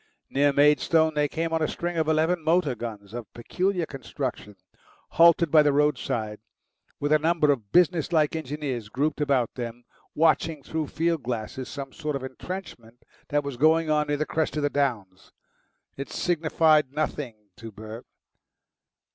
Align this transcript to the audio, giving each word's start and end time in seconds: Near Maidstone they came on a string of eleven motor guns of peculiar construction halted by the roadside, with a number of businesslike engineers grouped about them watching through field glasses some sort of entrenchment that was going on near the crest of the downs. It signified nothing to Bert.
Near 0.31 0.51
Maidstone 0.51 1.13
they 1.13 1.27
came 1.27 1.53
on 1.53 1.61
a 1.61 1.67
string 1.67 1.95
of 1.95 2.07
eleven 2.07 2.43
motor 2.43 2.73
guns 2.73 3.13
of 3.13 3.31
peculiar 3.35 3.85
construction 3.85 4.55
halted 5.09 5.51
by 5.51 5.61
the 5.61 5.71
roadside, 5.71 6.39
with 6.99 7.11
a 7.11 7.19
number 7.19 7.51
of 7.51 7.71
businesslike 7.71 8.35
engineers 8.35 8.89
grouped 8.89 9.21
about 9.21 9.53
them 9.53 9.83
watching 10.15 10.63
through 10.63 10.87
field 10.87 11.21
glasses 11.21 11.69
some 11.69 11.93
sort 11.93 12.15
of 12.15 12.23
entrenchment 12.23 13.05
that 13.27 13.43
was 13.43 13.57
going 13.57 13.91
on 13.91 14.07
near 14.07 14.17
the 14.17 14.25
crest 14.25 14.57
of 14.57 14.63
the 14.63 14.71
downs. 14.71 15.33
It 15.97 16.09
signified 16.09 16.91
nothing 16.91 17.49
to 17.57 17.71
Bert. 17.71 18.07